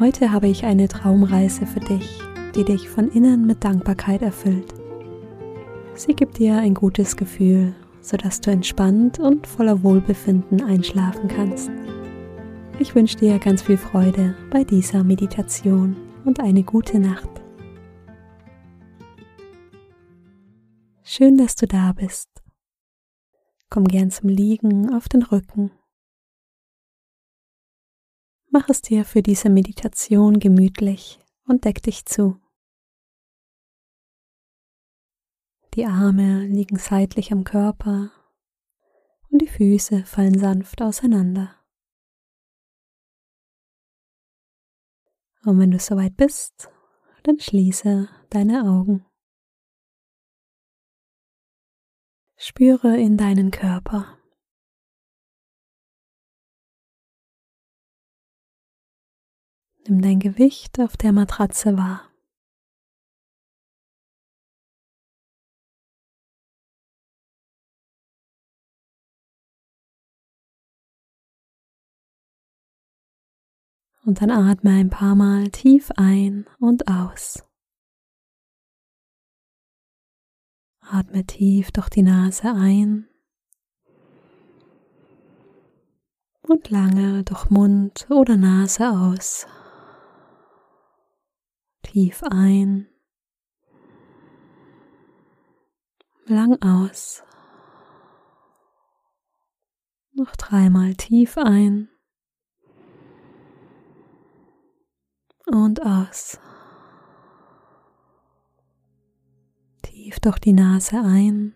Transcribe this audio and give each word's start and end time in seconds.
Heute 0.00 0.32
habe 0.32 0.48
ich 0.48 0.64
eine 0.64 0.88
Traumreise 0.88 1.66
für 1.66 1.78
dich, 1.78 2.18
die 2.56 2.64
dich 2.64 2.88
von 2.88 3.10
innen 3.10 3.46
mit 3.46 3.62
Dankbarkeit 3.62 4.22
erfüllt. 4.22 4.74
Sie 5.94 6.14
gibt 6.14 6.38
dir 6.38 6.58
ein 6.58 6.74
gutes 6.74 7.16
Gefühl, 7.16 7.76
sodass 8.00 8.40
du 8.40 8.50
entspannt 8.50 9.20
und 9.20 9.46
voller 9.46 9.84
Wohlbefinden 9.84 10.64
einschlafen 10.64 11.28
kannst. 11.28 11.70
Ich 12.80 12.96
wünsche 12.96 13.18
dir 13.18 13.38
ganz 13.38 13.62
viel 13.62 13.76
Freude 13.76 14.34
bei 14.50 14.64
dieser 14.64 15.04
Meditation 15.04 15.96
und 16.24 16.40
eine 16.40 16.64
gute 16.64 16.98
Nacht. 16.98 17.30
Schön, 21.04 21.36
dass 21.36 21.54
du 21.54 21.68
da 21.68 21.92
bist. 21.92 22.28
Komm 23.70 23.84
gern 23.84 24.10
zum 24.10 24.28
Liegen 24.28 24.92
auf 24.92 25.08
den 25.08 25.22
Rücken 25.22 25.70
Mach 28.56 28.68
es 28.68 28.82
dir 28.82 29.04
für 29.04 29.20
diese 29.20 29.50
Meditation 29.50 30.38
gemütlich 30.38 31.18
und 31.44 31.64
deck 31.64 31.82
dich 31.82 32.06
zu. 32.06 32.40
Die 35.74 35.84
Arme 35.84 36.46
liegen 36.46 36.76
seitlich 36.78 37.32
am 37.32 37.42
Körper 37.42 38.12
und 39.28 39.42
die 39.42 39.48
Füße 39.48 40.04
fallen 40.04 40.38
sanft 40.38 40.82
auseinander. 40.82 41.52
Und 45.44 45.58
wenn 45.58 45.72
du 45.72 45.80
soweit 45.80 46.16
bist, 46.16 46.70
dann 47.24 47.40
schließe 47.40 48.08
deine 48.30 48.62
Augen. 48.70 49.04
Spüre 52.36 53.00
in 53.00 53.16
deinen 53.16 53.50
Körper. 53.50 54.16
Nimm 59.86 60.00
dein 60.00 60.18
Gewicht 60.18 60.80
auf 60.80 60.96
der 60.96 61.12
Matratze 61.12 61.76
wahr. 61.76 62.10
Und 74.06 74.20
dann 74.20 74.30
atme 74.30 74.70
ein 74.70 74.90
paar 74.90 75.14
Mal 75.14 75.50
tief 75.50 75.90
ein 75.96 76.46
und 76.58 76.88
aus. 76.88 77.42
Atme 80.80 81.24
tief 81.26 81.70
durch 81.72 81.88
die 81.90 82.02
Nase 82.02 82.54
ein 82.54 83.08
und 86.42 86.70
lange 86.70 87.24
durch 87.24 87.50
Mund 87.50 88.06
oder 88.10 88.36
Nase 88.36 88.90
aus. 88.90 89.46
Tief 91.84 92.24
ein, 92.24 92.88
lang 96.26 96.60
aus. 96.60 97.22
Noch 100.12 100.34
dreimal 100.34 100.94
tief 100.94 101.38
ein 101.38 101.88
und 105.46 105.80
aus. 105.86 106.40
Tief 109.82 110.18
durch 110.18 110.40
die 110.40 110.52
Nase 110.52 111.00
ein 111.00 111.54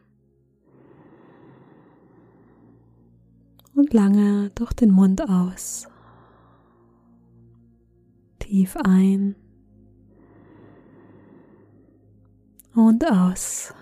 und 3.75 3.93
lange 3.93 4.51
durch 4.51 4.73
den 4.75 4.91
Mund 4.91 5.21
aus. 5.29 5.89
Tief 8.39 8.77
ein 8.77 9.35
und 12.75 13.05
aus. 13.11 13.75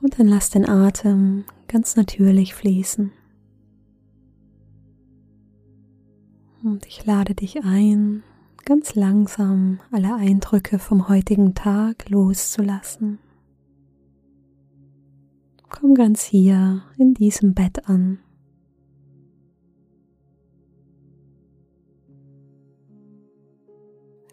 Und 0.00 0.18
dann 0.18 0.26
lass 0.26 0.50
den 0.50 0.68
Atem 0.68 1.44
ganz 1.68 1.96
natürlich 1.96 2.54
fließen. 2.54 3.12
Und 6.64 6.86
ich 6.86 7.04
lade 7.06 7.34
dich 7.34 7.64
ein, 7.64 8.22
ganz 8.64 8.94
langsam 8.94 9.80
alle 9.90 10.14
Eindrücke 10.14 10.78
vom 10.78 11.08
heutigen 11.08 11.54
Tag 11.54 12.08
loszulassen. 12.08 13.18
Komm 15.68 15.94
ganz 15.94 16.22
hier 16.22 16.82
in 16.98 17.14
diesem 17.14 17.54
Bett 17.54 17.88
an. 17.88 18.18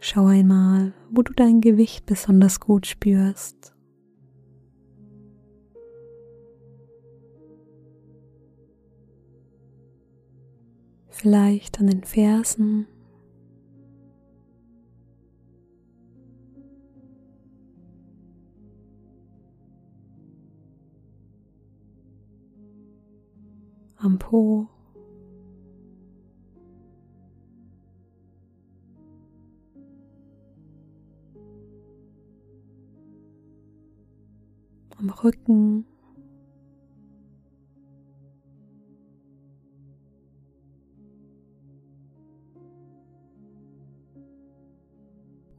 Schau 0.01 0.27
einmal, 0.27 0.93
wo 1.11 1.21
du 1.23 1.33
dein 1.33 1.59
Gewicht 1.59 2.05
besonders 2.05 2.59
gut 2.59 2.87
spürst. 2.87 3.75
Vielleicht 11.09 11.79
an 11.81 11.87
den 11.87 12.03
Fersen. 12.05 12.87
Am 23.97 24.17
Po. 24.17 24.69
Am 34.99 35.09
Rücken. 35.09 35.85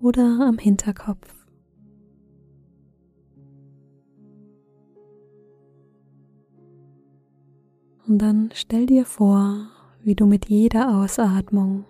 Oder 0.00 0.46
am 0.46 0.58
Hinterkopf. 0.58 1.46
Und 8.06 8.18
dann 8.18 8.50
stell 8.54 8.86
dir 8.86 9.04
vor, 9.04 9.68
wie 10.02 10.14
du 10.14 10.26
mit 10.26 10.48
jeder 10.48 10.98
Ausatmung 10.98 11.84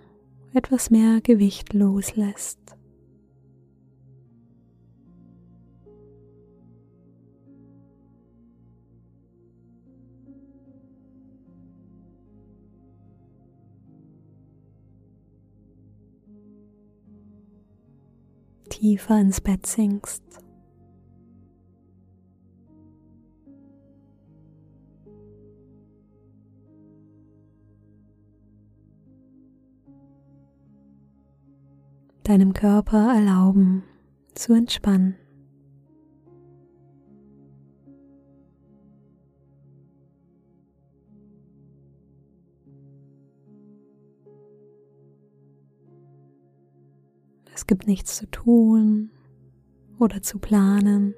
etwas 0.53 0.91
mehr 0.91 1.21
Gewicht 1.21 1.73
loslässt. 1.73 2.80
Tiefer 18.81 19.21
ins 19.21 19.43
Bett 19.43 19.67
sinkst. 19.67 20.23
Deinem 32.25 32.55
Körper 32.55 33.15
erlauben 33.17 33.83
zu 34.35 34.55
entspannen. 34.55 35.20
Es 47.61 47.67
gibt 47.67 47.87
nichts 47.87 48.17
zu 48.17 48.25
tun 48.31 49.11
oder 49.99 50.23
zu 50.23 50.39
planen. 50.39 51.15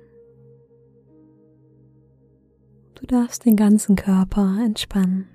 Du 2.96 3.06
darfst 3.06 3.44
den 3.44 3.54
ganzen 3.54 3.94
Körper 3.94 4.58
entspannen. 4.60 5.28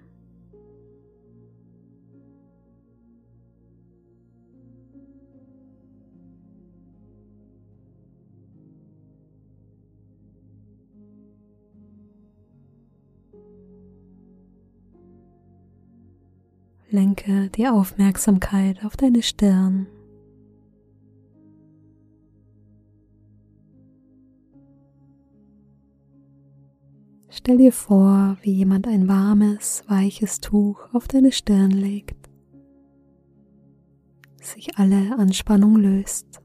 Lenke 16.90 17.50
die 17.52 17.70
Aufmerksamkeit 17.70 18.84
auf 18.84 18.98
deine 18.98 19.24
Stirn. 19.24 19.88
Stell 27.38 27.58
dir 27.58 27.72
vor, 27.72 28.36
wie 28.42 28.52
jemand 28.52 28.88
ein 28.88 29.08
warmes, 29.08 29.84
weiches 29.88 30.42
Tuch 30.42 30.80
auf 30.92 31.08
deine 31.08 31.32
Stirn 31.32 31.70
legt, 31.70 32.30
sich 34.42 34.76
alle 34.80 35.16
Anspannung 35.20 35.76
löst. 35.76 36.42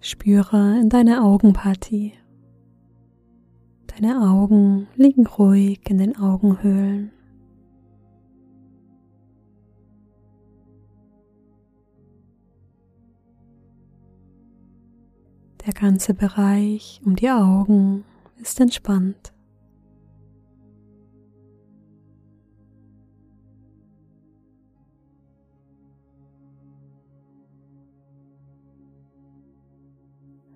Spüre 0.00 0.80
in 0.80 0.88
deine 0.88 1.22
Augenpartie. 1.22 2.14
Deine 4.00 4.22
Augen 4.22 4.88
liegen 4.96 5.26
ruhig 5.26 5.80
in 5.90 5.98
den 5.98 6.16
Augenhöhlen. 6.16 7.12
Der 15.66 15.74
ganze 15.74 16.14
Bereich 16.14 17.02
um 17.04 17.14
die 17.14 17.28
Augen 17.28 18.04
ist 18.40 18.58
entspannt. 18.58 19.34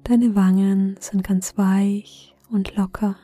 Deine 0.04 0.34
Wangen 0.34 0.96
sind 0.98 1.22
ganz 1.22 1.58
weich 1.58 2.34
und 2.48 2.74
locker. 2.74 3.16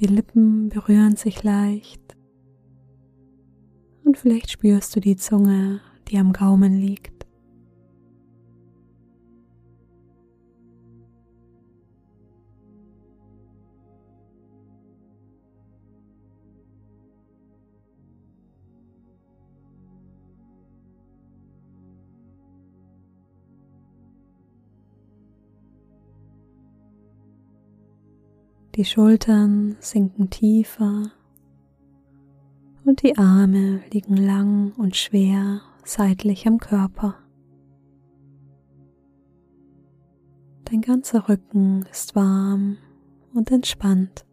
Die 0.00 0.06
Lippen 0.06 0.70
berühren 0.70 1.16
sich 1.16 1.42
leicht 1.42 2.16
und 4.02 4.16
vielleicht 4.16 4.50
spürst 4.50 4.96
du 4.96 5.00
die 5.00 5.16
Zunge, 5.16 5.82
die 6.08 6.16
am 6.16 6.32
Gaumen 6.32 6.80
liegt. 6.80 7.19
Die 28.80 28.86
Schultern 28.86 29.76
sinken 29.80 30.30
tiefer 30.30 31.12
und 32.86 33.02
die 33.02 33.18
Arme 33.18 33.82
liegen 33.92 34.16
lang 34.16 34.72
und 34.78 34.96
schwer 34.96 35.60
seitlich 35.84 36.46
am 36.46 36.56
Körper. 36.56 37.14
Dein 40.64 40.80
ganzer 40.80 41.28
Rücken 41.28 41.84
ist 41.90 42.16
warm 42.16 42.78
und 43.34 43.50
entspannt. 43.50 44.24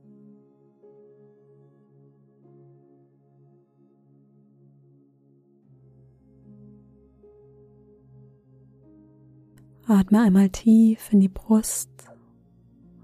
Atme 9.87 10.21
einmal 10.21 10.49
tief 10.51 11.11
in 11.11 11.19
die 11.19 11.27
Brust 11.27 11.89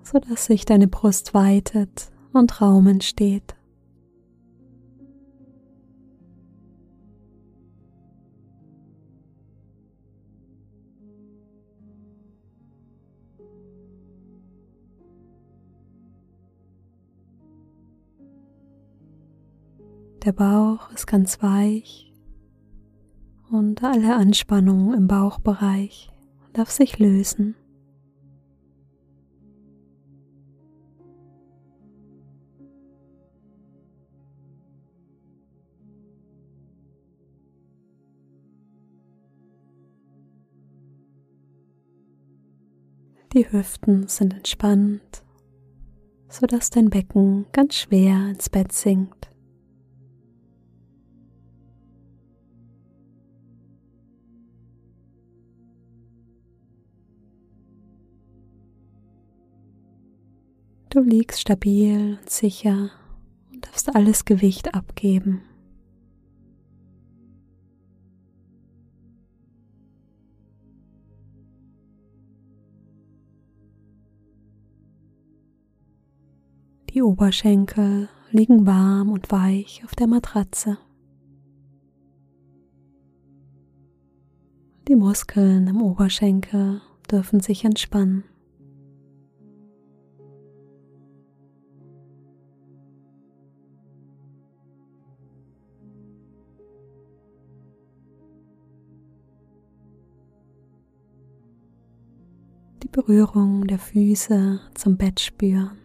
sodass 0.04 0.46
sich 0.46 0.66
deine 0.66 0.88
Brust 0.88 1.34
weitet 1.34 2.12
und 2.34 2.62
Raum 2.62 2.88
entsteht. 2.88 3.56
Der 20.26 20.32
Bauch 20.32 20.90
ist 20.92 21.06
ganz 21.06 21.44
weich 21.44 22.14
und 23.52 23.84
alle 23.84 24.16
Anspannung 24.16 24.94
im 24.94 25.06
Bauchbereich 25.06 26.10
darf 26.54 26.72
sich 26.72 26.98
lösen. 26.98 27.56
Die 43.34 43.52
Hüften 43.52 44.08
sind 44.08 44.36
entspannt, 44.36 45.24
sodass 46.30 46.70
dein 46.70 46.92
Becken 46.92 47.48
ganz 47.52 47.74
schwer 47.74 48.30
ins 48.30 48.48
Bett 48.48 48.72
sinkt. 48.72 49.32
Du 60.92 61.02
liegst 61.02 61.42
stabil 61.42 62.20
und 62.22 62.30
sicher 62.30 62.92
und 63.52 63.66
darfst 63.66 63.96
alles 63.96 64.26
Gewicht 64.26 64.76
abgeben. 64.76 65.42
Die 76.94 77.02
Oberschenkel 77.02 78.08
liegen 78.30 78.68
warm 78.68 79.10
und 79.10 79.32
weich 79.32 79.84
auf 79.84 79.96
der 79.96 80.06
Matratze. 80.06 80.78
Die 84.88 84.96
Muskeln 84.96 85.66
im 85.66 85.82
Oberschenkel 85.82 86.82
dürfen 87.10 87.40
sich 87.40 87.66
entspannen. 87.66 88.26
Die 102.84 102.88
Berührung 102.88 103.66
der 103.66 103.80
Füße 103.80 104.60
zum 104.76 104.98
Bett 104.98 105.20
spüren. 105.20 105.83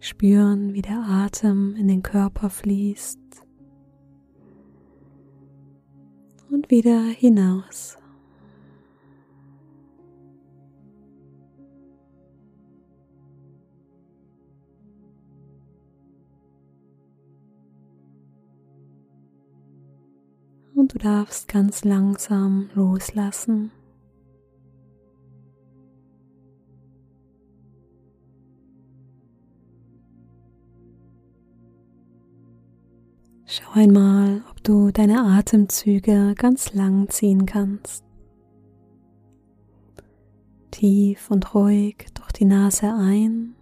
Spüren, 0.00 0.74
wie 0.74 0.82
der 0.82 1.00
Atem 1.00 1.76
in 1.76 1.86
den 1.86 2.02
Körper 2.02 2.50
fließt 2.50 3.18
und 6.50 6.70
wieder 6.70 7.02
hinaus. 7.04 7.98
Darfst 21.02 21.48
ganz 21.48 21.84
langsam 21.84 22.70
loslassen. 22.74 23.70
Schau 33.46 33.72
einmal, 33.74 34.42
ob 34.50 34.62
du 34.64 34.90
deine 34.90 35.22
Atemzüge 35.22 36.34
ganz 36.36 36.72
lang 36.72 37.08
ziehen 37.10 37.46
kannst. 37.46 38.04
tief 40.82 41.30
und 41.30 41.54
ruhig 41.54 42.06
durch 42.14 42.32
die 42.32 42.44
Nase 42.44 42.92
ein 42.92 43.54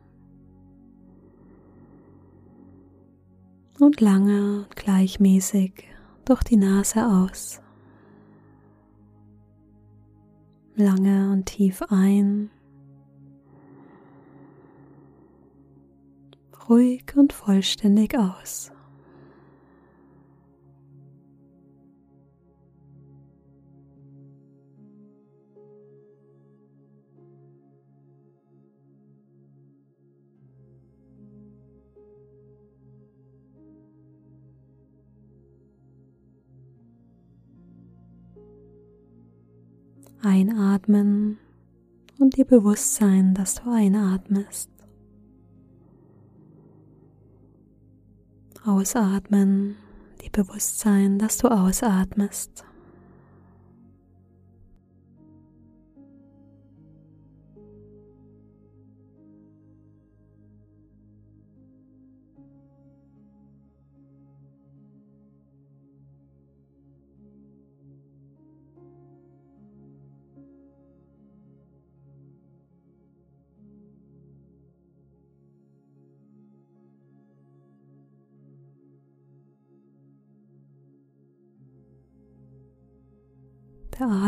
und 3.78 4.00
lange 4.00 4.64
und 4.64 4.74
gleichmäßig 4.74 5.89
durch 6.24 6.42
die 6.42 6.56
Nase 6.56 7.06
aus. 7.06 7.60
Lange 10.76 11.30
und 11.32 11.46
tief 11.46 11.82
ein. 11.90 12.50
Ruhig 16.68 17.04
und 17.16 17.32
vollständig 17.32 18.16
aus. 18.16 18.72
Einatmen 40.22 41.38
und 42.18 42.36
dir 42.36 42.44
bewusst 42.44 42.94
sein, 42.96 43.34
dass 43.34 43.56
du 43.56 43.70
einatmest. 43.70 44.70
Ausatmen, 48.64 49.76
dir 50.22 50.30
bewusst 50.30 50.80
sein, 50.80 51.18
dass 51.18 51.38
du 51.38 51.48
ausatmest. 51.48 52.64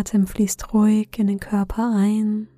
Atem 0.03 0.27
fließt 0.27 0.75
ruhig 0.75 1.17
in 1.17 1.29
den 1.29 1.39
Körper 1.39 1.95
ein 1.95 2.49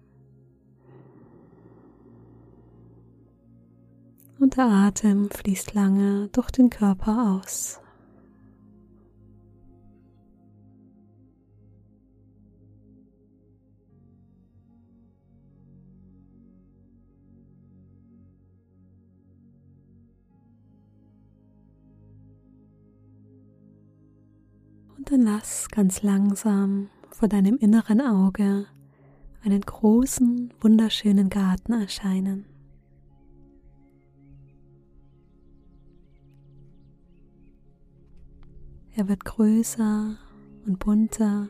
und 4.40 4.56
der 4.56 4.64
Atem 4.64 5.28
fließt 5.28 5.74
lange 5.74 6.30
durch 6.32 6.50
den 6.52 6.70
Körper 6.70 7.36
aus. 7.36 7.82
Und 24.96 25.12
dann 25.12 25.20
lass 25.20 25.68
ganz 25.68 26.02
langsam 26.02 26.88
vor 27.14 27.28
deinem 27.28 27.56
inneren 27.59 28.00
Auge 28.00 28.66
einen 29.44 29.61
großen, 29.61 30.52
wunderschönen 30.61 31.28
Garten 31.28 31.73
erscheinen. 31.73 32.44
Er 38.97 39.09
wird 39.09 39.25
größer 39.25 40.16
und 40.66 40.78
bunter, 40.80 41.49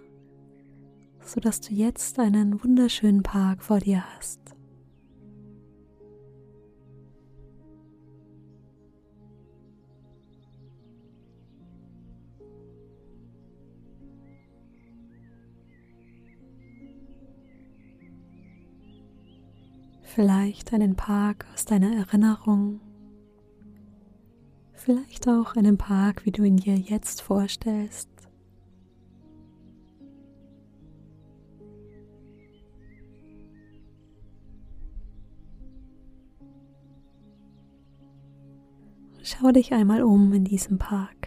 sodass 1.21 1.61
du 1.61 1.73
jetzt 1.73 2.19
einen 2.19 2.63
wunderschönen 2.63 3.23
Park 3.23 3.63
vor 3.63 3.79
dir 3.79 4.05
hast. 4.17 4.54
Vielleicht 20.15 20.73
einen 20.73 20.95
Park 20.95 21.45
aus 21.53 21.65
deiner 21.65 21.93
Erinnerung, 21.93 22.81
vielleicht 24.73 25.27
auch 25.27 25.57
einen 25.57 25.77
Park, 25.77 26.25
wie 26.25 26.31
du 26.31 26.45
ihn 26.45 26.57
dir 26.57 26.77
jetzt 26.77 27.21
vorstellst. 27.21 28.09
Schau 39.23 39.51
dich 39.51 39.73
einmal 39.73 40.05
um 40.05 40.33
in 40.33 40.45
diesem 40.45 40.79
Park. 40.79 41.24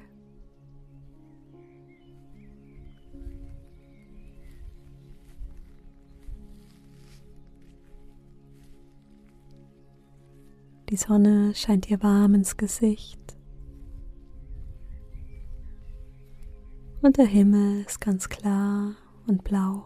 Die 10.97 11.03
Sonne 11.03 11.53
scheint 11.53 11.89
dir 11.89 12.01
warm 12.01 12.33
ins 12.33 12.57
Gesicht. 12.57 13.37
Und 17.03 17.17
der 17.17 17.27
Himmel 17.27 17.81
ist 17.81 18.01
ganz 18.01 18.29
klar 18.29 18.95
und 19.27 19.43
blau. 19.43 19.85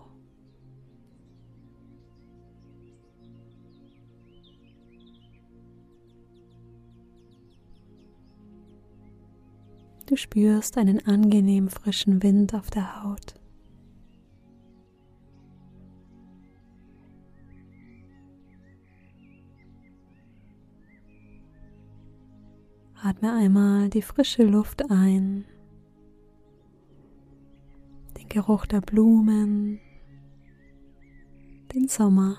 Du 10.06 10.16
spürst 10.16 10.78
einen 10.78 11.06
angenehm 11.06 11.68
frischen 11.68 12.24
Wind 12.24 12.54
auf 12.56 12.70
der 12.70 13.04
Haut. 13.04 13.41
Atme 23.04 23.34
einmal 23.34 23.90
die 23.90 24.04
frische 24.04 24.44
Luft 24.44 24.92
ein, 24.92 25.44
den 28.16 28.30
Geruch 28.30 28.68
der 28.68 28.82
Blumen, 28.82 29.80
den 31.74 31.88
Sommer. 31.88 32.38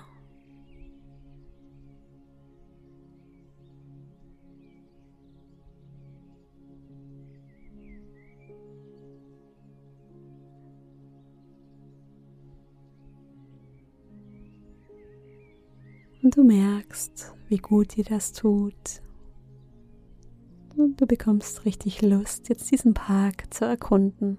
Und 16.21 16.37
du 16.37 16.45
merkst, 16.45 17.35
wie 17.49 17.57
gut 17.57 17.97
dir 17.97 18.05
das 18.05 18.31
tut, 18.31 19.01
und 20.77 20.99
du 20.99 21.05
bekommst 21.05 21.65
richtig 21.65 22.01
Lust, 22.01 22.49
jetzt 22.49 22.71
diesen 22.71 22.93
Park 22.93 23.53
zu 23.53 23.65
erkunden. 23.65 24.37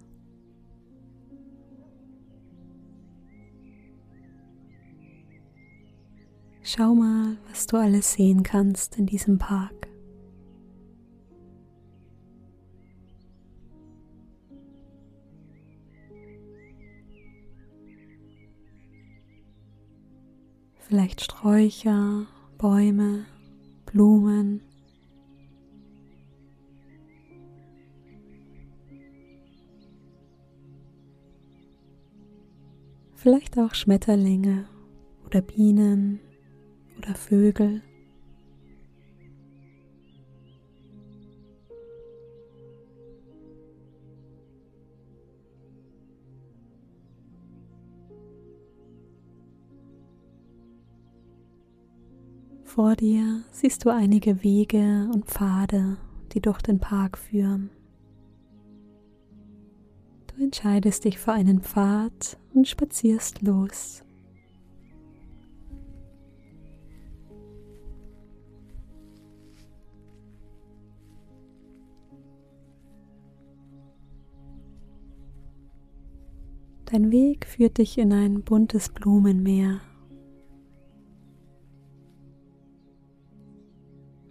Schau 6.63 6.95
mal, 6.95 7.37
was 7.49 7.67
du 7.67 7.77
alles 7.77 8.15
sehen 8.15 8.43
kannst 8.43 8.97
in 8.97 9.07
diesem 9.07 9.39
Park. 9.39 9.89
Vielleicht 20.81 21.23
Sträucher, 21.23 22.27
Bäume, 22.57 23.27
Blumen, 23.87 24.63
vielleicht 33.25 33.59
auch 33.59 33.73
Schmetterlinge 33.73 34.67
oder 35.25 35.41
Bienen 35.41 36.21
oder 36.99 37.15
Vögel. 37.15 37.81
Vor 52.63 52.95
dir 52.95 53.43
siehst 53.53 53.87
du 53.87 53.89
einige 53.89 54.43
Wege 54.43 55.09
und 55.15 55.25
Pfade, 55.25 55.97
die 56.33 56.43
durch 56.43 56.61
den 56.61 56.79
Park 56.79 57.17
führen. 57.17 57.71
Du 60.37 60.43
entscheidest 60.43 61.05
dich 61.05 61.19
für 61.19 61.33
einen 61.33 61.61
Pfad 61.61 62.39
und 62.55 62.67
spazierst 62.67 63.43
los. 63.43 64.03
Dein 76.87 77.11
Weg 77.11 77.47
führt 77.47 77.79
dich 77.79 77.99
in 77.99 78.13
ein 78.13 78.43
buntes 78.43 78.89
Blumenmeer. 78.89 79.81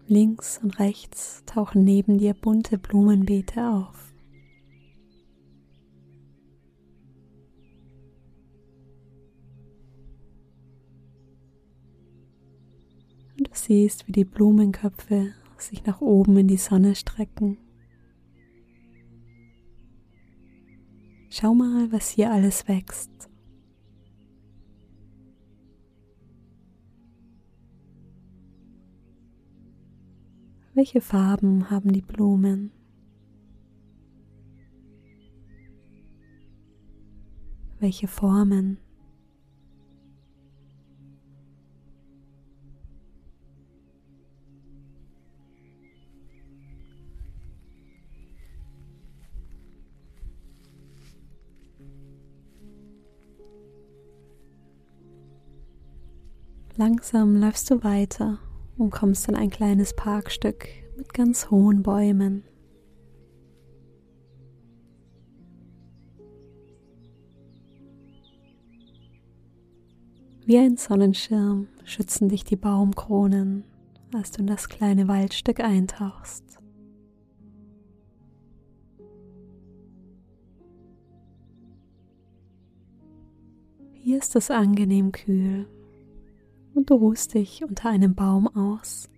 Links 0.08 0.60
und 0.62 0.80
rechts 0.80 1.44
tauchen 1.46 1.84
neben 1.84 2.18
dir 2.20 2.34
bunte 2.34 2.78
Blumenbeete 2.78 3.68
auf. 3.68 4.13
Siehst, 13.56 14.08
wie 14.08 14.12
die 14.12 14.26
Blumenköpfe 14.26 15.34
sich 15.58 15.86
nach 15.86 16.02
oben 16.02 16.38
in 16.38 16.48
die 16.48 16.58
Sonne 16.58 16.96
strecken. 16.96 17.58
Schau 21.30 21.54
mal, 21.54 21.92
was 21.92 22.10
hier 22.10 22.32
alles 22.32 22.68
wächst. 22.68 23.30
Welche 30.76 31.02
Farben 31.02 31.70
haben 31.70 31.94
die 31.94 32.02
Blumen? 32.02 32.72
Welche 37.80 38.08
Formen? 38.08 38.83
Langsam 56.76 57.36
läufst 57.36 57.70
du 57.70 57.84
weiter 57.84 58.40
und 58.80 58.90
kommst 58.90 59.30
in 59.30 59.36
ein 59.36 59.52
kleines 59.52 59.96
Parkstück 59.96 60.68
mit 60.98 61.14
ganz 61.14 61.52
hohen 61.52 61.84
Bäumen. 61.84 62.44
Wie 70.48 70.58
ein 70.58 70.76
Sonnenschirm 70.78 71.68
schützen 71.84 72.28
dich 72.28 72.44
die 72.44 72.56
Baumkronen, 72.56 73.66
als 74.16 74.32
du 74.32 74.42
in 74.42 74.48
das 74.48 74.68
kleine 74.68 75.08
Waldstück 75.08 75.60
eintauchst. 75.60 76.44
Hier 83.94 84.18
ist 84.18 84.36
es 84.36 84.50
angenehm 84.50 85.12
kühl 85.12 85.68
und 86.74 86.90
du 86.90 86.96
ruhst 86.96 87.34
dich 87.34 87.64
unter 87.64 87.90
einem 87.90 88.16
Baum 88.16 88.48
aus. 88.48 89.10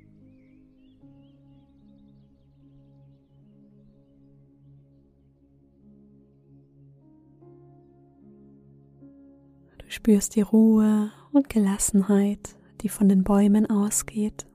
Du 9.77 9.91
spürst 9.91 10.35
die 10.35 10.41
Ruhe 10.41 11.11
und 11.31 11.49
Gelassenheit, 11.49 12.55
die 12.81 12.89
von 12.89 13.07
den 13.07 13.23
Bäumen 13.23 13.69
ausgeht. 13.69 14.47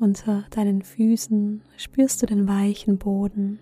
Unter 0.00 0.46
deinen 0.50 0.82
Füßen 0.82 1.62
spürst 1.76 2.22
du 2.22 2.26
den 2.26 2.46
weichen 2.46 2.98
Boden. 2.98 3.58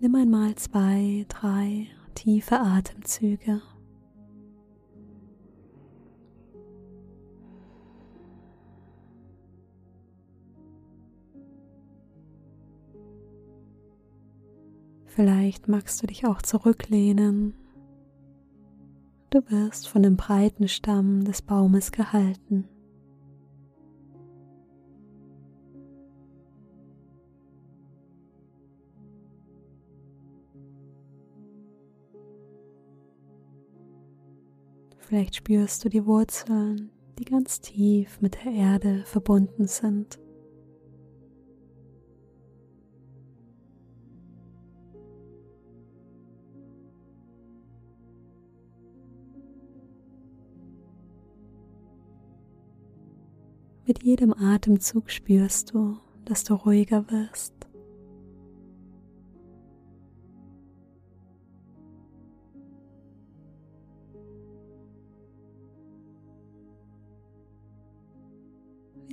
Nimm 0.00 0.14
einmal 0.14 0.54
zwei, 0.54 1.26
drei 1.28 1.88
tiefe 2.14 2.60
Atemzüge. 2.60 3.60
Vielleicht 15.06 15.66
magst 15.66 16.00
du 16.00 16.06
dich 16.06 16.24
auch 16.26 16.42
zurücklehnen. 16.42 17.54
Du 19.30 19.40
wirst 19.50 19.88
von 19.88 20.04
dem 20.04 20.16
breiten 20.16 20.68
Stamm 20.68 21.24
des 21.24 21.42
Baumes 21.42 21.90
gehalten. 21.90 22.68
Vielleicht 35.08 35.36
spürst 35.36 35.82
du 35.82 35.88
die 35.88 36.04
Wurzeln, 36.04 36.90
die 37.18 37.24
ganz 37.24 37.62
tief 37.62 38.20
mit 38.20 38.44
der 38.44 38.52
Erde 38.52 39.04
verbunden 39.06 39.66
sind. 39.66 40.18
Mit 53.86 54.02
jedem 54.02 54.34
Atemzug 54.34 55.10
spürst 55.10 55.72
du, 55.72 55.96
dass 56.26 56.44
du 56.44 56.52
ruhiger 56.52 57.10
wirst. 57.10 57.57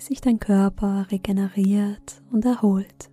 Sich 0.06 0.22
dein 0.22 0.40
Körper 0.40 1.08
regeneriert 1.10 2.22
und 2.32 2.46
erholt. 2.46 3.10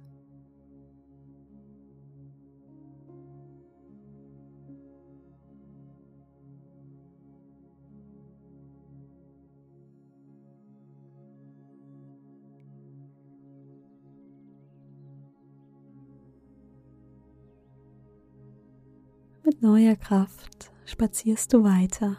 Mit 19.45 19.63
neuer 19.63 19.97
Kraft 19.97 20.71
spazierst 20.85 21.53
du 21.53 21.65
weiter. 21.65 22.17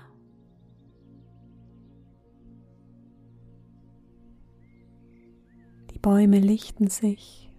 Bäume 6.04 6.40
lichten 6.40 6.90
sich 6.90 7.50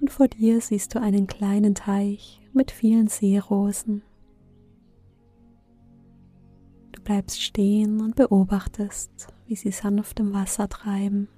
und 0.00 0.10
vor 0.10 0.26
dir 0.26 0.62
siehst 0.62 0.94
du 0.94 1.00
einen 1.00 1.26
kleinen 1.26 1.74
Teich 1.74 2.40
mit 2.54 2.70
vielen 2.70 3.08
Seerosen. 3.08 4.02
Du 6.92 7.02
bleibst 7.02 7.42
stehen 7.42 8.00
und 8.00 8.16
beobachtest, 8.16 9.28
wie 9.46 9.54
sie 9.54 9.70
sanft 9.70 10.18
im 10.18 10.32
Wasser 10.32 10.66
treiben. 10.66 11.28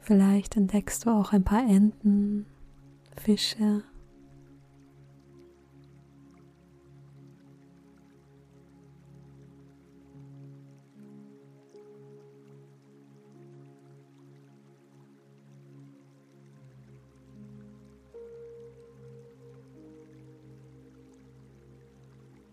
Vielleicht 0.00 0.56
entdeckst 0.56 1.04
du 1.04 1.10
auch 1.10 1.34
ein 1.34 1.44
paar 1.44 1.68
Enten, 1.68 2.46
Fische 3.14 3.82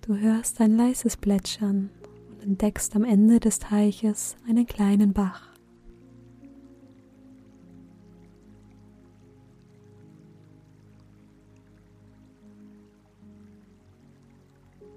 Du 0.05 0.15
hörst 0.15 0.61
ein 0.61 0.77
leises 0.77 1.17
Plätschern 1.17 1.89
und 2.29 2.43
entdeckst 2.43 2.95
am 2.95 3.03
Ende 3.03 3.39
des 3.39 3.57
Teiches 3.57 4.37
einen 4.47 4.67
kleinen 4.67 5.13
Bach. 5.13 5.49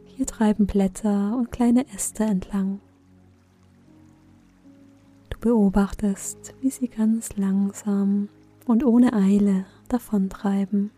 Hier 0.04 0.26
treiben 0.26 0.66
Blätter 0.66 1.34
und 1.38 1.52
kleine 1.52 1.86
Äste 1.94 2.24
entlang. 2.24 2.80
Du 5.30 5.38
beobachtest, 5.38 6.54
wie 6.60 6.68
sie 6.70 6.88
ganz 6.88 7.34
langsam 7.38 8.28
und 8.66 8.84
ohne 8.84 9.14
Eile 9.14 9.64
davontreiben. 9.88 10.90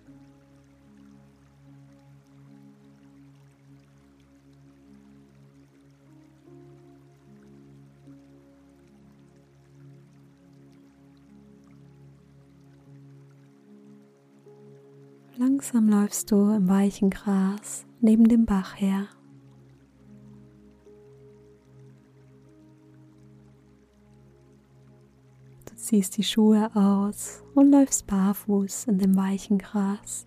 Langsam 15.73 16.01
läufst 16.01 16.33
du 16.33 16.51
im 16.51 16.69
weichen 16.69 17.11
Gras 17.11 17.87
neben 18.01 18.25
dem 18.25 18.45
Bach 18.45 18.75
her. 18.75 19.07
Du 25.69 25.77
ziehst 25.77 26.17
die 26.17 26.25
Schuhe 26.25 26.75
aus 26.75 27.45
und 27.55 27.71
läufst 27.71 28.09
barfuß 28.09 28.87
in 28.87 28.99
dem 28.99 29.17
weichen 29.17 29.59
Gras. 29.59 30.27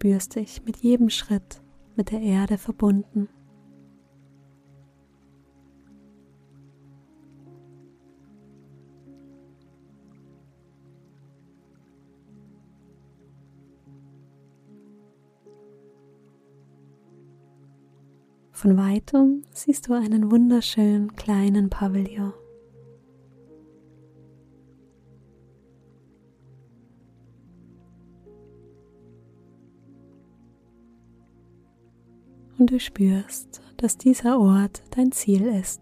Spürst 0.00 0.34
dich 0.36 0.64
mit 0.64 0.78
jedem 0.78 1.10
Schritt 1.10 1.60
mit 1.94 2.10
der 2.10 2.22
Erde 2.22 2.56
verbunden. 2.56 3.28
Von 18.52 18.78
weitem 18.78 19.42
siehst 19.52 19.88
du 19.88 19.92
einen 19.92 20.30
wunderschönen 20.30 21.14
kleinen 21.14 21.68
Pavillon. 21.68 22.32
Und 32.60 32.70
du 32.70 32.78
spürst, 32.78 33.62
dass 33.78 33.96
dieser 33.96 34.38
Ort 34.38 34.82
dein 34.90 35.12
Ziel 35.12 35.46
ist, 35.46 35.80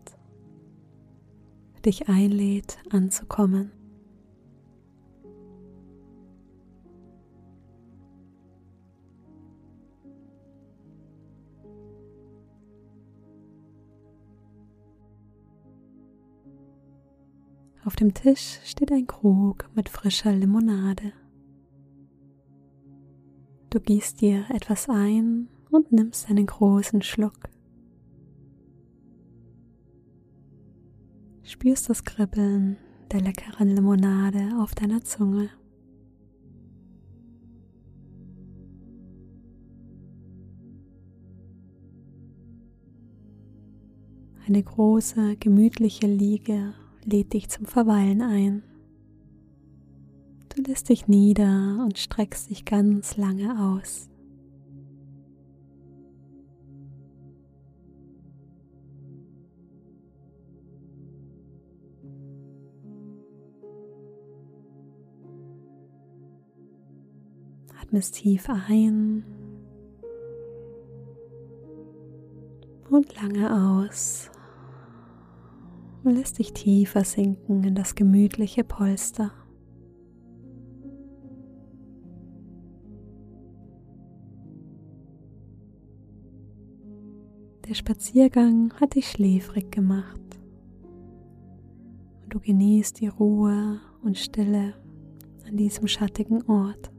dich 1.84 2.08
einlädt 2.08 2.78
anzukommen. 2.90 3.72
Auf 17.84 17.96
dem 17.96 18.14
Tisch 18.14 18.60
steht 18.64 18.92
ein 18.92 19.06
Krug 19.06 19.68
mit 19.74 19.88
frischer 19.88 20.32
Limonade. 20.32 21.12
Du 23.70 23.80
gießt 23.80 24.20
dir 24.20 24.44
etwas 24.50 24.88
ein 24.88 25.48
und 25.70 25.92
nimmst 25.92 26.28
einen 26.28 26.46
großen 26.46 27.02
Schluck. 27.02 27.48
Spürst 31.42 31.88
das 31.88 32.04
Kribbeln 32.04 32.76
der 33.10 33.20
leckeren 33.20 33.70
Limonade 33.70 34.50
auf 34.60 34.74
deiner 34.74 35.02
Zunge. 35.02 35.50
Eine 44.46 44.62
große, 44.62 45.36
gemütliche 45.36 46.06
Liege 46.06 46.72
lädt 47.04 47.34
dich 47.34 47.50
zum 47.50 47.66
Verweilen 47.66 48.22
ein. 48.22 48.62
Du 50.48 50.62
lässt 50.62 50.88
dich 50.88 51.06
nieder 51.06 51.84
und 51.84 51.98
streckst 51.98 52.50
dich 52.50 52.64
ganz 52.64 53.16
lange 53.16 53.76
aus. 53.78 54.08
Atmest 67.88 68.16
tief 68.16 68.50
ein 68.50 69.24
und 72.90 73.14
lange 73.14 73.80
aus 73.80 74.30
und 76.04 76.14
lässt 76.14 76.38
dich 76.38 76.52
tiefer 76.52 77.02
sinken 77.02 77.64
in 77.64 77.74
das 77.74 77.94
gemütliche 77.94 78.62
Polster. 78.62 79.32
Der 87.66 87.72
Spaziergang 87.72 88.74
hat 88.74 88.96
dich 88.96 89.08
schläfrig 89.08 89.72
gemacht 89.72 90.38
und 92.22 92.34
du 92.34 92.38
genießt 92.38 93.00
die 93.00 93.08
Ruhe 93.08 93.80
und 94.02 94.18
Stille 94.18 94.74
an 95.46 95.56
diesem 95.56 95.88
schattigen 95.88 96.42
Ort. 96.42 96.92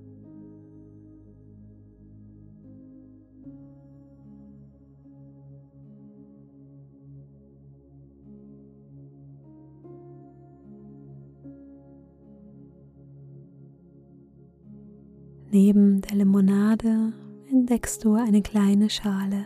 Neben 15.62 16.00
der 16.00 16.16
Limonade 16.16 17.12
entdeckst 17.52 18.06
du 18.06 18.14
eine 18.14 18.42
kleine 18.42 18.90
Schale. 18.90 19.46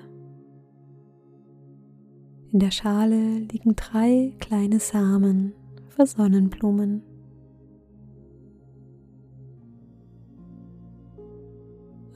In 2.51 2.59
der 2.59 2.69
Schale 2.69 3.39
liegen 3.39 3.75
drei 3.75 4.31
kleine 4.39 4.79
Samen 4.79 5.53
für 5.89 6.05
Sonnenblumen. 6.05 7.01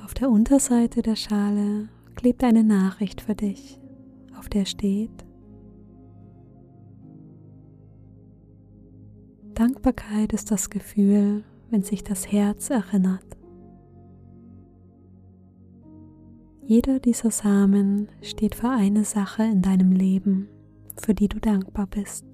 Auf 0.04 0.14
der 0.14 0.30
Unterseite 0.30 1.02
der 1.02 1.16
Schale 1.16 1.90
klebt 2.14 2.44
eine 2.44 2.64
Nachricht 2.64 3.22
für 3.22 3.34
dich, 3.34 3.80
auf 4.38 4.48
der 4.48 4.66
steht 4.66 5.26
Dankbarkeit 9.56 10.34
ist 10.34 10.52
das 10.52 10.70
Gefühl, 10.70 11.44
wenn 11.72 11.82
sich 11.82 12.04
das 12.04 12.32
Herz 12.32 12.70
erinnert. 12.70 13.37
Jeder 16.70 17.00
dieser 17.00 17.32
Samen 17.32 18.10
steht 18.22 18.54
für 18.54 18.68
eine 18.68 19.06
Sache 19.06 19.42
in 19.42 19.62
deinem 19.62 19.94
Leben, 19.94 20.50
für 20.98 21.14
die 21.14 21.30
du 21.30 21.40
dankbar 21.40 21.88
bist. 21.88 22.26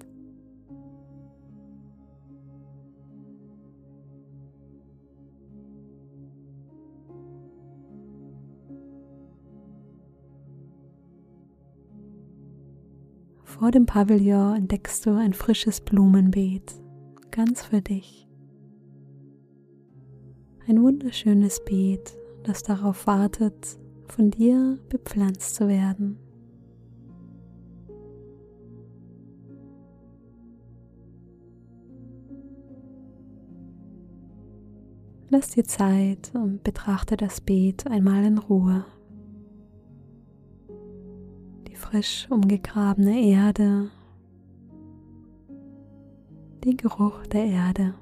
Vor 13.44 13.70
dem 13.70 13.86
Pavillon 13.86 14.56
entdeckst 14.56 15.06
du 15.06 15.16
ein 15.16 15.32
frisches 15.32 15.80
Blumenbeet, 15.80 16.74
ganz 17.30 17.62
für 17.62 17.82
dich. 17.82 18.26
Ein 20.66 20.82
wunderschönes 20.82 21.64
Beet, 21.64 22.16
das 22.42 22.64
darauf 22.64 23.06
wartet, 23.06 23.78
von 24.12 24.30
dir 24.30 24.78
bepflanzt 24.88 25.54
zu 25.54 25.68
werden. 25.68 26.18
Lass 35.30 35.50
dir 35.50 35.64
Zeit 35.64 36.30
und 36.34 36.62
betrachte 36.62 37.16
das 37.16 37.40
Beet 37.40 37.88
einmal 37.88 38.24
in 38.24 38.38
Ruhe. 38.38 38.84
Die 41.66 41.74
frisch 41.74 42.28
umgegrabene 42.30 43.20
Erde, 43.20 43.90
den 46.64 46.76
Geruch 46.76 47.26
der 47.26 47.46
Erde. 47.46 47.94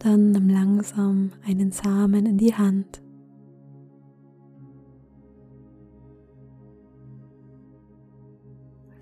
Dann 0.00 0.32
nimm 0.32 0.48
langsam 0.48 1.32
einen 1.46 1.72
Samen 1.72 2.24
in 2.24 2.38
die 2.38 2.54
Hand. 2.54 3.02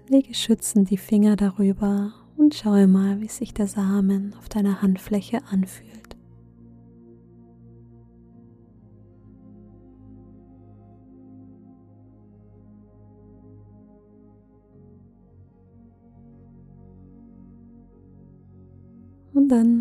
Lege 0.08 0.34
schützend 0.34 0.90
die 0.90 0.96
Finger 0.96 1.36
darüber 1.36 2.12
und 2.36 2.54
schaue 2.54 2.88
mal, 2.88 3.20
wie 3.20 3.28
sich 3.28 3.54
der 3.54 3.68
Samen 3.68 4.34
auf 4.38 4.48
deiner 4.48 4.82
Handfläche 4.82 5.40
anfühlt. 5.50 5.97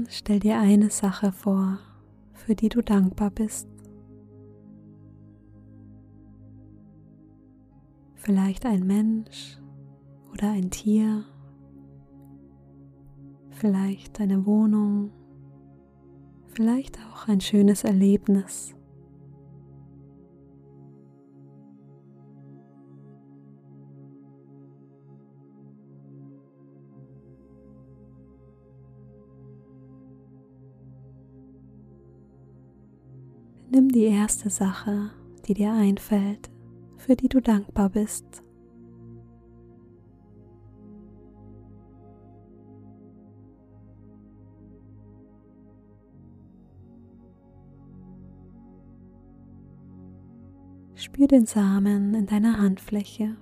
Stell 0.08 0.40
dir 0.40 0.60
eine 0.60 0.90
Sache 0.90 1.32
vor, 1.32 1.80
für 2.34 2.56
die 2.56 2.70
du 2.70 2.82
dankbar 2.82 3.30
bist. 3.30 3.68
Vielleicht 8.16 8.66
ein 8.66 8.86
Mensch 8.86 9.58
oder 10.32 10.52
ein 10.52 10.70
Tier, 10.70 11.24
vielleicht 13.52 14.20
deine 14.20 14.46
Wohnung, 14.46 15.12
vielleicht 16.48 17.00
auch 17.00 17.28
ein 17.28 17.42
schönes 17.42 17.84
Erlebnis. 17.84 18.77
Nimm 33.78 33.90
die 33.90 34.06
erste 34.06 34.50
Sache, 34.50 35.12
die 35.48 35.54
dir 35.54 35.72
einfällt, 35.72 36.50
für 36.98 37.16
die 37.16 37.30
du 37.30 37.40
dankbar 37.40 37.90
bist. 37.90 38.26
Spür 50.96 51.28
den 51.28 51.46
Samen 51.46 52.16
in 52.16 52.26
deiner 52.26 52.58
Handfläche 52.58 53.38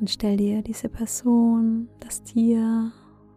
und 0.00 0.08
stell 0.08 0.38
dir 0.38 0.62
diese 0.62 0.88
Person, 0.88 1.90
das 2.00 2.22
Tier 2.22 2.90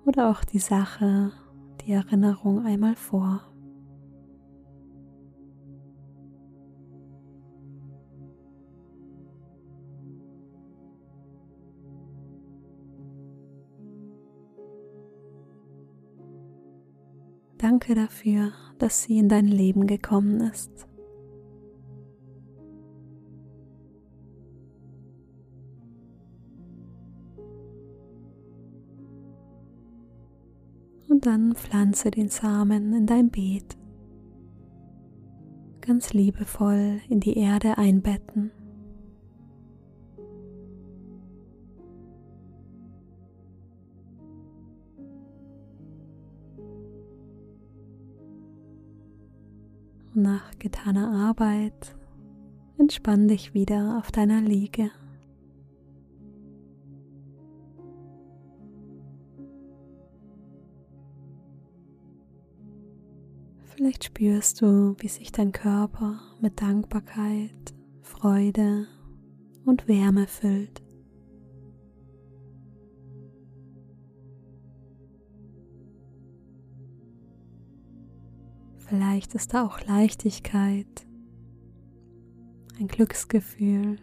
oder 0.05 0.29
auch 0.29 0.45
die 0.45 0.59
Sache, 0.59 1.33
die 1.81 1.91
Erinnerung 1.91 2.65
einmal 2.65 2.95
vor. 2.95 3.52
Danke 17.73 17.95
dafür, 17.95 18.51
dass 18.77 19.01
sie 19.01 19.17
in 19.17 19.29
dein 19.29 19.47
Leben 19.47 19.87
gekommen 19.87 20.41
ist. 20.41 20.87
Und 31.09 31.25
dann 31.25 31.55
pflanze 31.55 32.11
den 32.11 32.29
Samen 32.29 32.93
in 32.93 33.07
dein 33.07 33.31
Beet. 33.31 33.75
Ganz 35.81 36.13
liebevoll 36.13 37.01
in 37.09 37.21
die 37.21 37.39
Erde 37.39 37.79
einbetten. 37.79 38.51
Nach 50.23 50.57
getaner 50.57 51.11
Arbeit 51.27 51.95
entspann 52.77 53.27
dich 53.27 53.53
wieder 53.53 53.97
auf 53.99 54.11
deiner 54.11 54.41
Liege. 54.41 54.89
Vielleicht 63.75 64.05
spürst 64.05 64.61
du, 64.61 64.95
wie 64.99 65.09
sich 65.09 65.31
dein 65.31 65.51
Körper 65.51 66.21
mit 66.39 66.61
Dankbarkeit, 66.61 67.73
Freude 68.01 68.87
und 69.65 69.87
Wärme 69.89 70.27
füllt. 70.27 70.82
Vielleicht 79.23 79.35
ist 79.35 79.53
da 79.53 79.65
auch 79.65 79.79
Leichtigkeit, 79.79 81.07
ein 82.77 82.87
Glücksgefühl. 82.89 83.95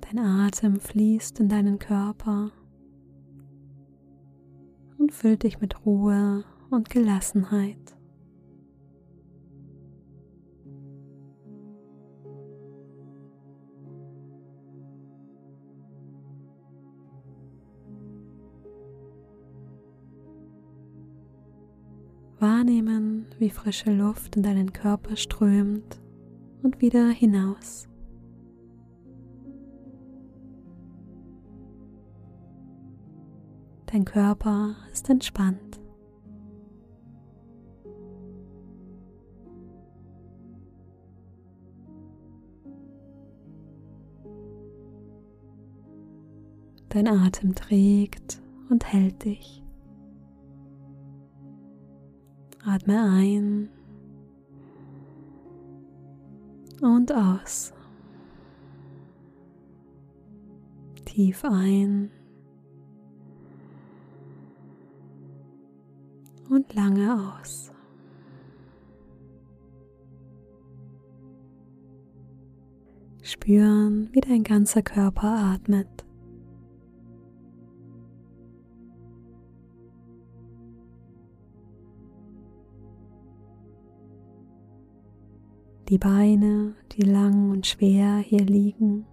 Dein 0.00 0.18
Atem 0.18 0.80
fließt 0.80 1.38
in 1.38 1.48
deinen 1.48 1.78
Körper 1.78 2.50
und 5.10 5.14
füllt 5.16 5.42
dich 5.42 5.60
mit 5.60 5.84
Ruhe 5.84 6.44
und 6.70 6.88
Gelassenheit. 6.88 7.96
Wahrnehmen, 22.38 23.26
wie 23.40 23.50
frische 23.50 23.92
Luft 23.92 24.36
in 24.36 24.44
deinen 24.44 24.72
Körper 24.72 25.16
strömt 25.16 26.00
und 26.62 26.80
wieder 26.80 27.08
hinaus. 27.08 27.89
Dein 33.92 34.04
Körper 34.04 34.76
ist 34.92 35.10
entspannt. 35.10 35.80
Dein 46.90 47.08
Atem 47.08 47.54
trägt 47.56 48.40
und 48.68 48.84
hält 48.92 49.24
dich. 49.24 49.64
Atme 52.64 53.02
ein 53.02 53.70
und 56.80 57.12
aus. 57.12 57.72
Tief 61.04 61.44
ein 61.44 62.12
und 66.50 66.74
lange 66.74 67.36
aus. 67.38 67.72
Spüren, 73.22 74.08
wie 74.12 74.20
dein 74.20 74.42
ganzer 74.42 74.82
Körper 74.82 75.28
atmet. 75.54 76.04
Die 85.88 85.98
Beine, 85.98 86.74
die 86.92 87.02
lang 87.02 87.50
und 87.50 87.66
schwer 87.66 88.18
hier 88.18 88.44
liegen, 88.44 89.06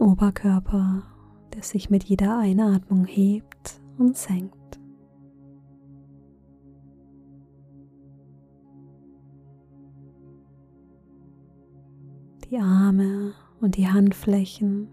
Oberkörper, 0.00 1.02
der 1.54 1.62
sich 1.62 1.90
mit 1.90 2.04
jeder 2.04 2.38
Einatmung 2.38 3.04
hebt 3.04 3.80
und 3.98 4.16
senkt. 4.16 4.56
Die 12.50 12.58
Arme 12.58 13.34
und 13.60 13.76
die 13.76 13.88
Handflächen 13.88 14.88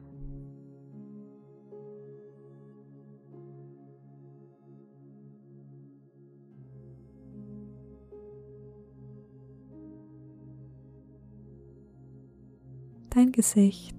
dein 13.18 13.32
Gesicht 13.32 13.97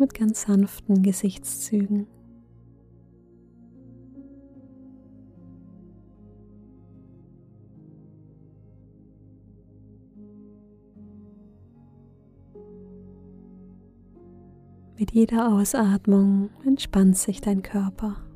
mit 0.00 0.14
ganz 0.14 0.42
sanften 0.42 1.02
Gesichtszügen. 1.02 2.06
Mit 14.98 15.12
jeder 15.12 15.54
Ausatmung 15.54 16.50
entspannt 16.66 17.16
sich 17.16 17.40
dein 17.40 17.62
Körper. 17.62 18.29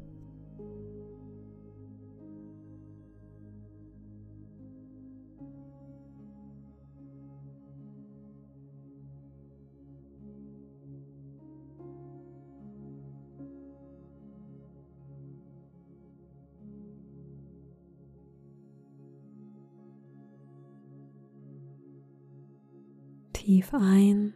Tief 23.64 23.74
ein 23.74 24.34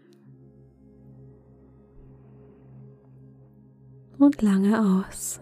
und 4.18 4.42
lange 4.42 5.04
aus. 5.06 5.40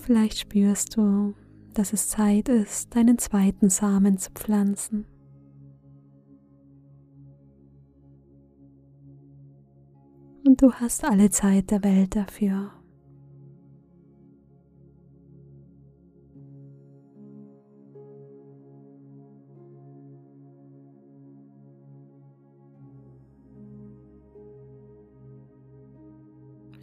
Vielleicht 0.00 0.38
spürst 0.38 0.96
du, 0.96 1.34
dass 1.74 1.92
es 1.92 2.08
Zeit 2.08 2.48
ist, 2.48 2.94
deinen 2.96 3.18
zweiten 3.18 3.70
Samen 3.70 4.18
zu 4.18 4.30
pflanzen. 4.32 5.06
Und 10.44 10.60
du 10.62 10.72
hast 10.72 11.04
alle 11.04 11.30
Zeit 11.30 11.70
der 11.70 11.84
Welt 11.84 12.16
dafür. 12.16 12.72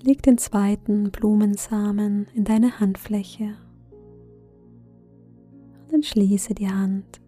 Leg 0.08 0.24
den 0.24 0.38
zweiten 0.38 1.12
Blumensamen 1.12 2.28
in 2.34 2.46
deine 2.46 2.80
Handfläche 2.80 3.58
und 5.82 5.92
dann 5.92 6.02
schließe 6.02 6.56
die 6.56 6.70
Hand. 6.70 7.20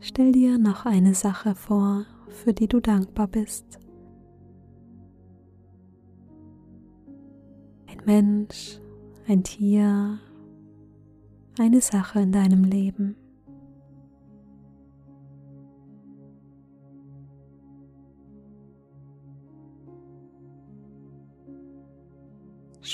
Stell 0.00 0.32
dir 0.32 0.58
noch 0.58 0.84
eine 0.84 1.14
Sache 1.14 1.54
vor, 1.54 2.06
für 2.26 2.52
die 2.52 2.66
du 2.66 2.80
dankbar 2.80 3.28
bist. 3.28 3.78
Ein 7.86 7.98
Mensch, 8.04 8.80
ein 9.28 9.44
Tier, 9.44 10.18
eine 11.56 11.80
Sache 11.80 12.18
in 12.18 12.32
deinem 12.32 12.64
Leben. 12.64 13.14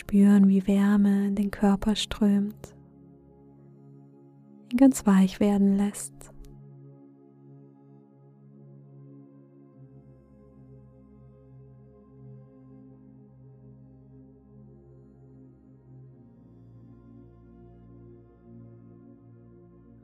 Spüren, 0.08 0.48
wie 0.48 0.66
Wärme 0.66 1.26
in 1.26 1.34
den 1.34 1.50
Körper 1.50 1.94
strömt, 1.94 2.74
ihn 4.72 4.78
ganz 4.78 5.06
weich 5.06 5.38
werden 5.38 5.76
lässt. 5.76 6.14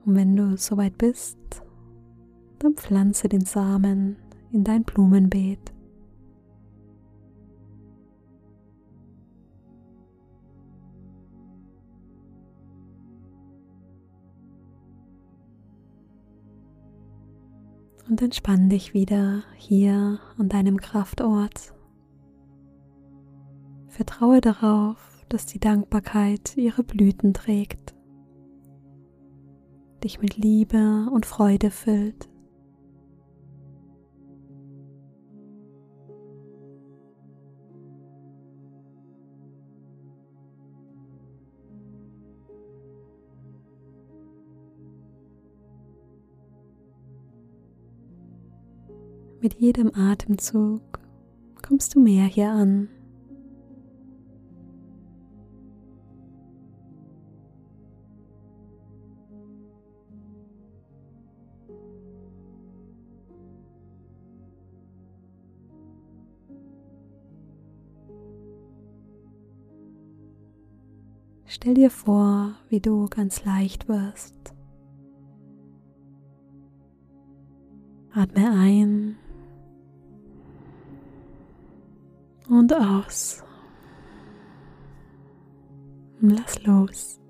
Und 0.05 0.17
wenn 0.17 0.37
du 0.37 0.59
soweit 0.59 0.99
bist, 0.99 1.39
dann 2.59 2.75
pflanze 2.75 3.31
den 3.31 3.47
Samen 3.47 4.17
in 4.53 4.65
dein 4.65 4.85
Blumenbeet. 4.85 5.74
Entspann 18.25 18.71
dich 18.71 18.95
wieder 18.95 19.45
hier 19.57 20.19
an 20.39 20.49
deinem 20.49 20.81
Kraftort. 20.81 21.75
Vertraue 23.89 24.41
darauf, 24.41 25.25
dass 25.29 25.47
die 25.47 25.61
Dankbarkeit 25.61 26.57
ihre 26.57 26.83
Blüten 26.83 27.35
trägt, 27.35 27.95
dich 30.03 30.21
mit 30.21 30.37
Liebe 30.37 31.09
und 31.13 31.27
Freude 31.27 31.71
füllt. 31.71 32.29
Mit 49.45 49.61
jedem 49.61 49.95
Atemzug 49.95 50.81
kommst 51.61 51.95
du 51.95 52.01
mehr 52.01 52.25
hier 52.25 52.51
an. 52.51 52.89
Stell 71.45 71.75
dir 71.75 71.91
vor, 71.91 72.55
wie 72.71 72.81
du 72.81 73.09
ganz 73.11 73.45
leicht 73.45 73.89
wirst. 73.91 74.55
Atme 78.15 78.51
ein 78.51 79.19
und 82.49 82.73
aus. 82.73 83.43
Lass 86.21 86.63
los. 86.65 87.21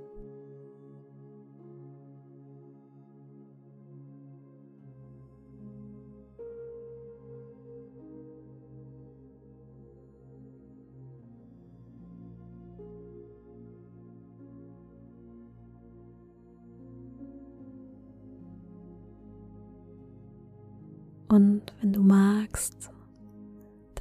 Und 21.28 21.62
wenn 21.80 21.92
du 21.92 22.00
magst, 22.00 22.93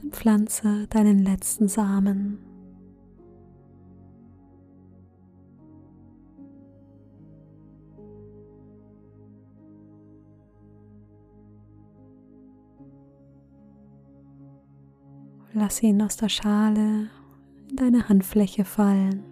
dann 0.04 0.12
pflanze 0.12 0.88
deinen 0.90 1.20
letzten 1.20 1.68
Samen. 1.68 2.40
Lass 15.56 15.84
ihn 15.84 16.02
aus 16.02 16.18
der 16.18 16.30
Schale 16.30 17.10
in 17.70 17.76
deine 17.76 18.10
Handfläche 18.10 18.66
fallen 18.66 19.24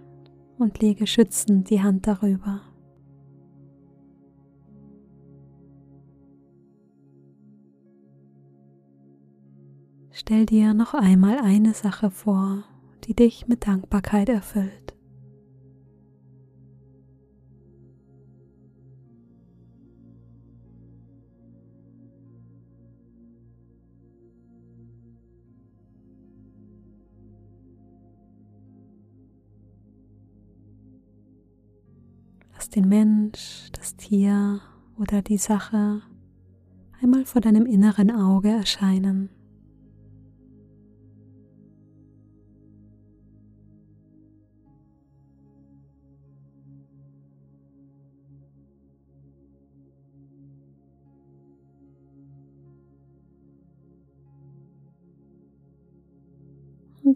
und 0.60 0.80
lege 0.80 1.08
schützend 1.08 1.72
die 1.72 1.82
Hand 1.82 2.06
darüber. 2.06 2.62
Stell 10.24 10.46
dir 10.46 10.76
noch 10.76 10.94
einmal 10.94 11.40
eine 11.40 11.74
Sache 11.74 12.12
vor, 12.12 12.64
die 13.06 13.16
dich 13.16 13.48
mit 13.48 13.66
Dankbarkeit 13.66 14.30
erfüllt. 14.30 14.96
Lass 32.54 32.70
den 32.70 32.88
Mensch, 32.88 33.72
das 33.74 33.96
Tier 33.96 34.62
oder 35.00 35.24
die 35.24 35.40
Sache 35.40 36.04
einmal 37.02 37.26
vor 37.26 37.42
deinem 37.42 37.66
inneren 37.66 38.12
Auge 38.12 38.50
erscheinen. 38.50 39.41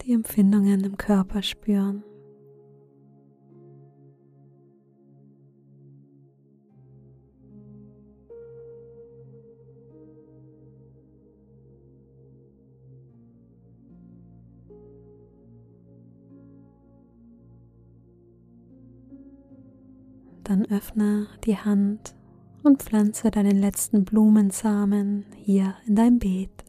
Die 0.05 0.13
Empfindungen 0.13 0.83
im 0.83 0.97
Körper 0.97 1.41
spüren. 1.41 2.03
Dann 20.43 20.65
öffne 20.67 21.25
die 21.45 21.57
Hand 21.57 22.15
und 22.61 22.83
pflanze 22.83 23.31
deinen 23.31 23.57
letzten 23.57 24.05
Blumensamen 24.05 25.25
hier 25.35 25.73
in 25.87 25.95
dein 25.95 26.19
Beet. 26.19 26.64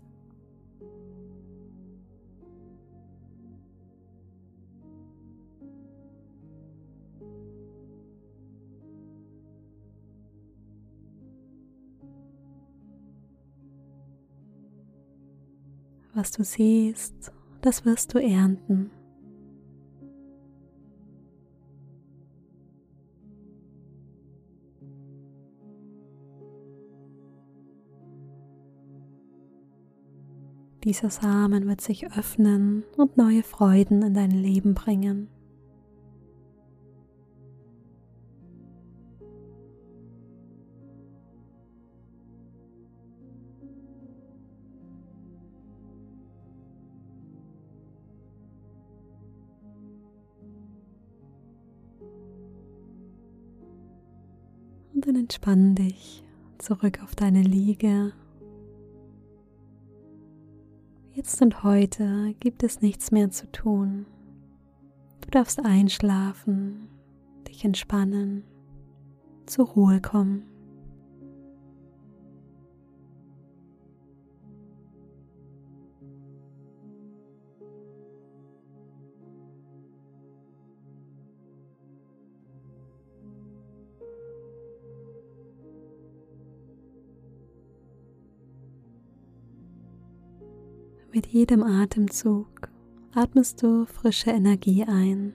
Was 16.26 16.32
du 16.32 16.42
siehst, 16.42 17.30
das 17.60 17.84
wirst 17.84 18.12
du 18.12 18.18
ernten. 18.18 18.90
Dieser 30.82 31.10
Samen 31.10 31.68
wird 31.68 31.80
sich 31.80 32.10
öffnen 32.10 32.82
und 32.96 33.16
neue 33.16 33.44
Freuden 33.44 34.02
in 34.02 34.14
dein 34.14 34.32
Leben 34.32 34.74
bringen. 34.74 35.28
Entspann 55.26 55.74
dich 55.74 56.22
zurück 56.58 57.02
auf 57.02 57.16
deine 57.16 57.42
Liege 57.42 58.12
Jetzt 61.14 61.42
und 61.42 61.64
heute 61.64 62.32
gibt 62.38 62.62
es 62.62 62.80
nichts 62.80 63.10
mehr 63.10 63.32
zu 63.32 63.50
tun. 63.50 64.06
Du 65.22 65.30
darfst 65.30 65.58
einschlafen, 65.64 66.86
dich 67.48 67.64
entspannen, 67.64 68.44
zur 69.46 69.66
Ruhe 69.66 70.00
kommen. 70.00 70.44
Jedem 91.36 91.62
Atemzug 91.62 92.48
atmest 93.14 93.62
du 93.62 93.84
frische 93.84 94.30
Energie 94.30 94.84
ein. 94.84 95.34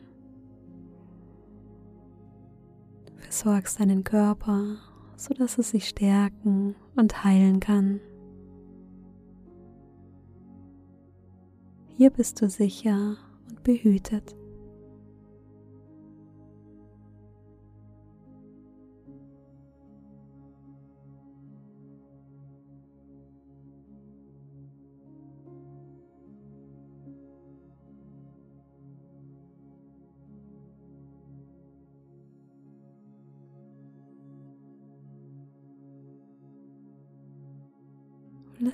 Versorgst 3.17 3.79
deinen 3.79 4.03
Körper, 4.03 4.77
sodass 5.15 5.59
es 5.59 5.69
sich 5.69 5.87
stärken 5.87 6.73
und 6.95 7.23
heilen 7.23 7.59
kann. 7.59 7.99
Hier 11.97 12.09
bist 12.09 12.41
du 12.41 12.49
sicher 12.49 13.17
und 13.47 13.63
behütet. 13.63 14.35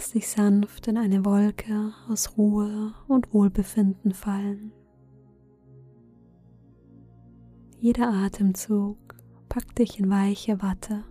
Lass 0.07 0.13
dich 0.13 0.29
sanft 0.29 0.87
in 0.87 0.97
eine 0.97 1.25
Wolke 1.25 1.91
aus 2.07 2.37
Ruhe 2.37 2.93
und 3.09 3.33
Wohlbefinden 3.33 4.13
fallen. 4.13 4.71
Jeder 7.77 8.13
Atemzug 8.13 8.97
packt 9.49 9.79
dich 9.79 9.99
in 9.99 10.09
weiche 10.09 10.61
Watte. 10.61 11.03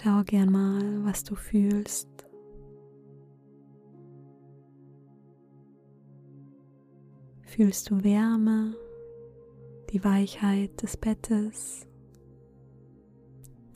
Schau 0.00 0.22
gern 0.22 0.52
mal, 0.52 1.04
was 1.04 1.24
du 1.24 1.34
fühlst. 1.34 2.08
Fühlst 7.42 7.90
du 7.90 8.04
Wärme, 8.04 8.76
die 9.90 10.04
Weichheit 10.04 10.80
des 10.80 10.96
Bettes, 10.96 11.84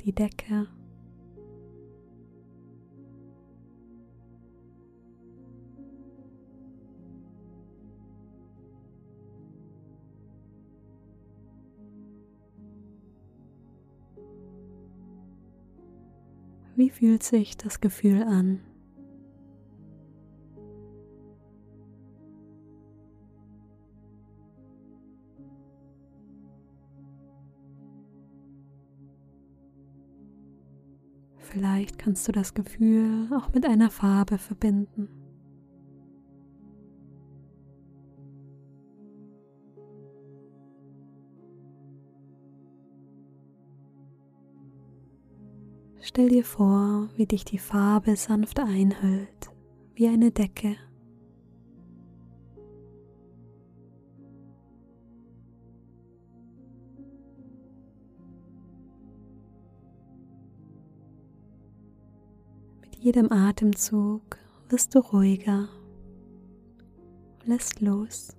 die 0.04 0.12
Decke 0.12 0.68
Wie 16.82 16.90
fühlt 16.90 17.22
sich 17.22 17.56
das 17.56 17.80
Gefühl 17.80 18.24
an? 18.24 18.58
Vielleicht 31.38 32.00
kannst 32.00 32.26
du 32.26 32.32
das 32.32 32.52
Gefühl 32.52 33.28
auch 33.32 33.52
mit 33.54 33.64
einer 33.64 33.88
Farbe 33.88 34.38
verbinden. 34.38 35.21
Stell 46.14 46.28
dir 46.28 46.44
vor, 46.44 47.08
wie 47.16 47.24
dich 47.24 47.42
die 47.46 47.56
Farbe 47.56 48.16
sanft 48.16 48.60
einhüllt, 48.60 49.50
wie 49.94 50.08
eine 50.08 50.30
Decke. 50.30 50.76
Mit 62.82 62.96
jedem 62.96 63.32
Atemzug 63.32 64.36
wirst 64.68 64.94
du 64.94 64.98
ruhiger, 64.98 65.70
lässt 67.46 67.80
los. 67.80 68.36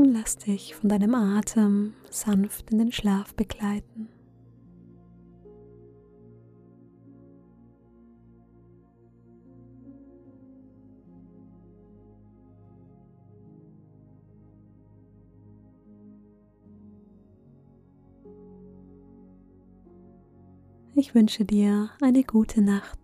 Und 0.00 0.14
lass 0.14 0.38
dich 0.38 0.74
von 0.74 0.88
deinem 0.88 1.14
Atem 1.14 1.92
sanft 2.10 2.70
in 2.70 2.78
den 2.78 2.92
Schlaf 2.92 3.34
begleiten. 3.34 4.08
Ich 20.94 21.14
wünsche 21.14 21.44
dir 21.44 21.90
eine 22.00 22.24
gute 22.24 22.60
Nacht. 22.62 22.99